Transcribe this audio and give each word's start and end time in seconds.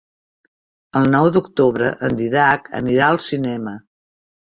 El 1.01 1.09
nou 1.15 1.27
d'octubre 1.35 1.89
en 2.07 2.17
Dídac 2.21 2.71
anirà 2.79 3.11
al 3.11 3.21
cinema. 3.27 3.75